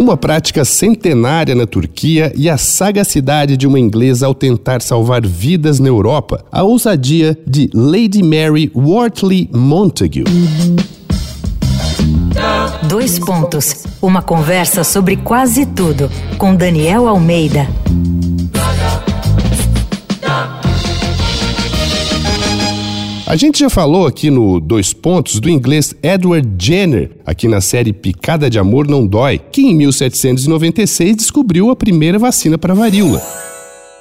Uma 0.00 0.16
prática 0.16 0.64
centenária 0.64 1.54
na 1.54 1.66
Turquia 1.66 2.32
e 2.34 2.48
a 2.48 2.56
sagacidade 2.56 3.54
de 3.54 3.66
uma 3.66 3.78
inglesa 3.78 4.26
ao 4.26 4.34
tentar 4.34 4.80
salvar 4.80 5.26
vidas 5.26 5.78
na 5.78 5.88
Europa. 5.88 6.42
A 6.50 6.62
ousadia 6.62 7.38
de 7.46 7.68
Lady 7.74 8.22
Mary 8.22 8.72
Wortley 8.74 9.50
Montagu. 9.52 10.24
Dois 12.88 13.18
pontos. 13.18 13.84
Uma 14.00 14.22
conversa 14.22 14.84
sobre 14.84 15.18
quase 15.18 15.66
tudo 15.66 16.10
com 16.38 16.56
Daniel 16.56 17.06
Almeida. 17.06 17.68
A 23.30 23.36
gente 23.36 23.60
já 23.60 23.70
falou 23.70 24.08
aqui 24.08 24.28
no 24.28 24.58
Dois 24.58 24.92
Pontos 24.92 25.38
do 25.38 25.48
inglês 25.48 25.94
Edward 26.02 26.48
Jenner, 26.58 27.12
aqui 27.24 27.46
na 27.46 27.60
série 27.60 27.92
Picada 27.92 28.50
de 28.50 28.58
Amor 28.58 28.88
Não 28.88 29.06
Dói, 29.06 29.38
que 29.38 29.62
em 29.62 29.72
1796 29.72 31.14
descobriu 31.14 31.70
a 31.70 31.76
primeira 31.76 32.18
vacina 32.18 32.58
para 32.58 32.74
varíola. 32.74 33.22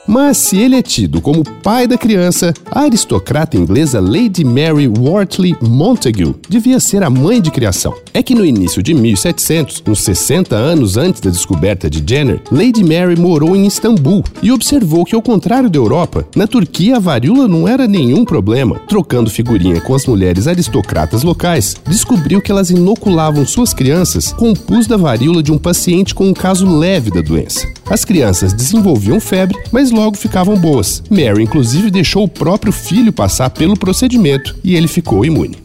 Mas 0.09 0.37
se 0.37 0.57
ele 0.57 0.75
é 0.75 0.81
tido 0.81 1.21
como 1.21 1.43
pai 1.43 1.85
da 1.85 1.95
criança, 1.95 2.51
a 2.71 2.81
aristocrata 2.81 3.55
inglesa 3.55 4.01
Lady 4.01 4.43
Mary 4.43 4.87
Wortley 4.87 5.55
Montagu 5.61 6.33
devia 6.49 6.79
ser 6.79 7.03
a 7.03 7.11
mãe 7.11 7.39
de 7.39 7.51
criação. 7.51 7.93
É 8.11 8.23
que 8.23 8.33
no 8.33 8.43
início 8.43 8.81
de 8.81 8.91
1700, 8.91 9.83
uns 9.87 10.01
60 10.01 10.55
anos 10.55 10.97
antes 10.97 11.21
da 11.21 11.29
descoberta 11.29 11.87
de 11.87 12.03
Jenner, 12.03 12.41
Lady 12.51 12.83
Mary 12.83 13.15
morou 13.19 13.55
em 13.55 13.67
Istambul 13.67 14.23
e 14.41 14.51
observou 14.51 15.05
que, 15.05 15.13
ao 15.13 15.21
contrário 15.21 15.69
da 15.69 15.77
Europa, 15.77 16.27
na 16.35 16.47
Turquia 16.47 16.95
a 16.95 16.99
varíola 16.99 17.47
não 17.47 17.67
era 17.67 17.87
nenhum 17.87 18.25
problema. 18.25 18.79
Trocando 18.87 19.29
figurinha 19.29 19.79
com 19.79 19.93
as 19.93 20.07
mulheres 20.07 20.47
aristocratas 20.47 21.21
locais, 21.21 21.75
descobriu 21.87 22.41
que 22.41 22.51
elas 22.51 22.71
inoculavam 22.71 23.45
suas 23.45 23.75
crianças 23.75 24.33
com 24.33 24.49
o 24.49 24.57
pus 24.57 24.87
da 24.87 24.97
varíola 24.97 25.43
de 25.43 25.51
um 25.51 25.57
paciente 25.59 26.15
com 26.15 26.25
um 26.25 26.33
caso 26.33 26.67
leve 26.67 27.11
da 27.11 27.21
doença. 27.21 27.67
As 27.87 28.03
crianças 28.03 28.53
desenvolviam 28.53 29.19
febre, 29.19 29.55
mas 29.71 29.91
logo 29.99 30.17
ficavam 30.17 30.57
boas. 30.57 31.03
Mary, 31.09 31.43
inclusive, 31.43 31.91
deixou 31.91 32.23
o 32.23 32.27
próprio 32.27 32.71
filho 32.71 33.11
passar 33.11 33.49
pelo 33.49 33.77
procedimento 33.77 34.55
e 34.63 34.75
ele 34.75 34.87
ficou 34.87 35.25
imune. 35.25 35.57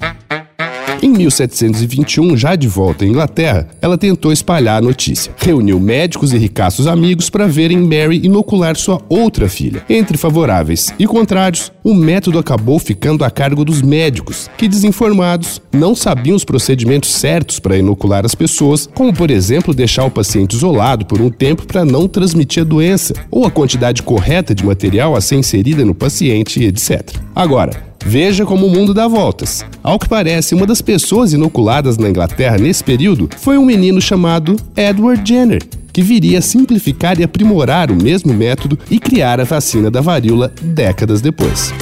Em 1.04 1.10
1721, 1.10 2.34
já 2.34 2.56
de 2.56 2.66
volta 2.66 3.04
à 3.04 3.06
Inglaterra, 3.06 3.68
ela 3.82 3.98
tentou 3.98 4.32
espalhar 4.32 4.78
a 4.78 4.80
notícia. 4.80 5.34
Reuniu 5.36 5.78
médicos 5.78 6.32
e 6.32 6.38
ricaços 6.38 6.86
amigos 6.86 7.28
para 7.28 7.46
verem 7.46 7.76
Mary 7.76 8.22
inocular 8.24 8.74
sua 8.74 9.02
outra 9.06 9.46
filha. 9.46 9.84
Entre 9.86 10.16
favoráveis 10.16 10.94
e 10.98 11.06
contrários, 11.06 11.70
o 11.84 11.92
método 11.92 12.38
acabou 12.38 12.78
ficando 12.78 13.22
a 13.22 13.30
cargo 13.30 13.66
dos 13.66 13.82
médicos, 13.82 14.48
que 14.56 14.66
desinformados 14.66 15.60
não 15.70 15.94
sabiam 15.94 16.36
os 16.36 16.42
procedimentos 16.42 17.10
certos 17.10 17.58
para 17.58 17.76
inocular 17.76 18.24
as 18.24 18.34
pessoas, 18.34 18.88
como 18.94 19.12
por 19.12 19.30
exemplo 19.30 19.74
deixar 19.74 20.06
o 20.06 20.10
paciente 20.10 20.56
isolado 20.56 21.04
por 21.04 21.20
um 21.20 21.28
tempo 21.28 21.66
para 21.66 21.84
não 21.84 22.08
transmitir 22.08 22.62
a 22.62 22.66
doença, 22.66 23.12
ou 23.30 23.44
a 23.44 23.50
quantidade 23.50 24.02
correta 24.02 24.54
de 24.54 24.64
material 24.64 25.14
a 25.14 25.20
ser 25.20 25.36
inserida 25.36 25.84
no 25.84 25.94
paciente, 25.94 26.64
etc. 26.64 27.14
Agora, 27.34 27.92
Veja 28.04 28.44
como 28.44 28.66
o 28.66 28.70
mundo 28.70 28.92
dá 28.92 29.08
voltas. 29.08 29.64
Ao 29.82 29.98
que 29.98 30.08
parece, 30.08 30.54
uma 30.54 30.66
das 30.66 30.82
pessoas 30.82 31.32
inoculadas 31.32 31.96
na 31.96 32.08
Inglaterra 32.08 32.58
nesse 32.58 32.84
período 32.84 33.30
foi 33.38 33.56
um 33.56 33.64
menino 33.64 34.00
chamado 34.00 34.56
Edward 34.76 35.26
Jenner, 35.26 35.62
que 35.92 36.02
viria 36.02 36.38
a 36.38 36.42
simplificar 36.42 37.18
e 37.18 37.24
aprimorar 37.24 37.90
o 37.90 37.96
mesmo 37.96 38.34
método 38.34 38.78
e 38.90 38.98
criar 38.98 39.40
a 39.40 39.44
vacina 39.44 39.90
da 39.90 40.00
varíola 40.00 40.52
décadas 40.62 41.20
depois. 41.20 41.72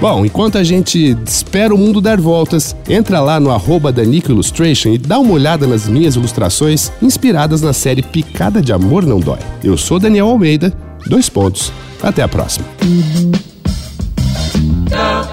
Bom, 0.00 0.26
enquanto 0.26 0.58
a 0.58 0.64
gente 0.64 1.16
espera 1.24 1.72
o 1.72 1.78
mundo 1.78 2.00
dar 2.00 2.20
voltas, 2.20 2.74
entra 2.88 3.20
lá 3.20 3.38
no 3.38 3.52
arroba 3.52 3.92
da 3.92 4.02
Illustration 4.02 4.88
e 4.88 4.98
dá 4.98 5.18
uma 5.20 5.32
olhada 5.32 5.64
nas 5.64 5.86
minhas 5.86 6.16
ilustrações 6.16 6.90
inspiradas 7.00 7.62
na 7.62 7.72
série 7.72 8.02
Picada 8.02 8.60
de 8.60 8.72
Amor 8.72 9.06
Não 9.06 9.20
Dói. 9.20 9.38
Eu 9.62 9.76
sou 9.76 10.00
Daniel 10.00 10.26
Almeida, 10.26 10.72
dois 11.06 11.28
pontos, 11.28 11.72
até 12.02 12.20
a 12.20 12.26
próxima. 12.26 12.66